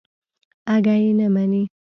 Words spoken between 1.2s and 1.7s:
مني.